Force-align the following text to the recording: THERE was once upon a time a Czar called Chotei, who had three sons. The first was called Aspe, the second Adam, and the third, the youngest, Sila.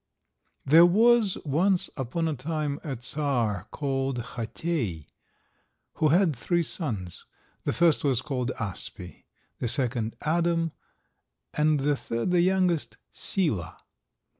THERE 0.65 0.87
was 0.87 1.37
once 1.45 1.91
upon 1.95 2.27
a 2.27 2.33
time 2.33 2.79
a 2.83 2.99
Czar 2.99 3.67
called 3.69 4.23
Chotei, 4.33 5.05
who 5.97 6.07
had 6.07 6.35
three 6.35 6.63
sons. 6.63 7.25
The 7.65 7.71
first 7.73 8.03
was 8.03 8.23
called 8.23 8.51
Aspe, 8.59 9.25
the 9.59 9.67
second 9.67 10.15
Adam, 10.21 10.71
and 11.53 11.81
the 11.81 11.95
third, 11.95 12.31
the 12.31 12.41
youngest, 12.41 12.97
Sila. 13.11 13.77